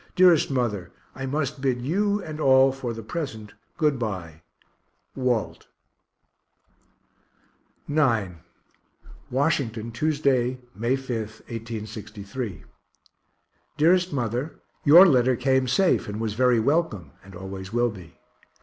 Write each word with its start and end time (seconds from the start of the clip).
Dearest 0.15 0.49
mother, 0.49 0.91
I 1.13 1.27
must 1.27 1.61
bid 1.61 1.79
you 1.83 2.23
and 2.23 2.39
all 2.39 2.71
for 2.71 2.91
the 2.91 3.03
present 3.03 3.53
good 3.77 3.99
bye. 3.99 4.41
WALT. 5.15 5.67
IX 7.87 8.31
Washington, 9.29 9.91
Tuesday, 9.91 10.59
May 10.73 10.95
5, 10.95 11.17
1863. 11.45 12.63
DEAREST 13.77 14.11
MOTHER 14.11 14.55
Your 14.83 15.05
letter 15.05 15.35
came 15.35 15.67
safe, 15.67 16.07
and 16.07 16.19
was 16.19 16.33
very 16.33 16.59
welcome, 16.59 17.11
and 17.23 17.35
always 17.35 17.71
will 17.71 17.91
be. 17.91 18.17